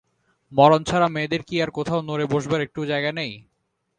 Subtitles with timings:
[0.51, 3.31] মরণ ছাড়া মেয়েদের কি আর কোথাও নড়ে বসবার একটুও জায়গা নেই?